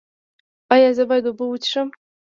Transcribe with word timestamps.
ایا 0.73 0.89
زه 0.97 1.03
باید 1.09 1.25
اوبه 1.27 1.45
وڅښم؟ 1.47 1.87